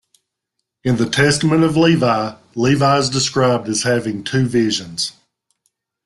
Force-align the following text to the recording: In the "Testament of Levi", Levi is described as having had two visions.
In 0.83 0.97
the 0.97 1.07
"Testament 1.07 1.63
of 1.63 1.77
Levi", 1.77 2.35
Levi 2.55 2.97
is 2.97 3.07
described 3.11 3.67
as 3.69 3.83
having 3.83 4.15
had 4.17 4.25
two 4.25 4.47
visions. 4.47 5.11